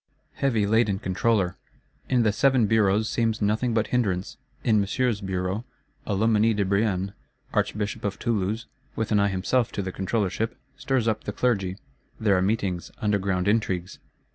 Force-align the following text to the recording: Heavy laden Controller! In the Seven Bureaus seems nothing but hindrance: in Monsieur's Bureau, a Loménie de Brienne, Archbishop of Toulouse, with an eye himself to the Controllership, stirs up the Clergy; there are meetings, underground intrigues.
Heavy 0.33 0.65
laden 0.65 0.97
Controller! 0.97 1.57
In 2.09 2.23
the 2.23 2.31
Seven 2.31 2.65
Bureaus 2.65 3.07
seems 3.07 3.39
nothing 3.39 3.71
but 3.75 3.85
hindrance: 3.89 4.37
in 4.63 4.79
Monsieur's 4.79 5.21
Bureau, 5.21 5.63
a 6.07 6.15
Loménie 6.15 6.55
de 6.55 6.65
Brienne, 6.65 7.13
Archbishop 7.53 8.03
of 8.03 8.17
Toulouse, 8.17 8.65
with 8.95 9.11
an 9.11 9.19
eye 9.19 9.27
himself 9.27 9.71
to 9.73 9.83
the 9.83 9.91
Controllership, 9.93 10.55
stirs 10.75 11.07
up 11.07 11.25
the 11.25 11.31
Clergy; 11.31 11.77
there 12.19 12.35
are 12.35 12.41
meetings, 12.41 12.89
underground 12.99 13.47
intrigues. 13.47 13.99